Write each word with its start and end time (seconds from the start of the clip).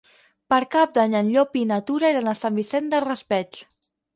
Per 0.53 0.57
Cap 0.75 0.95
d'Any 0.95 1.13
en 1.19 1.29
Llop 1.35 1.59
i 1.61 1.63
na 1.73 1.79
Tura 1.91 2.11
iran 2.15 2.33
a 2.33 2.35
Sant 2.43 2.59
Vicent 2.63 2.91
del 2.95 3.07
Raspeig. 3.09 3.63